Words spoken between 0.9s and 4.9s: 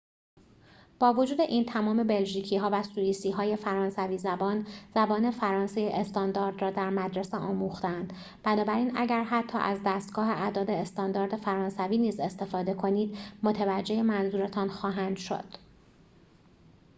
با وجود این تمام بلژیکی‌ها و سوئیسی‌های فرانسوی زبان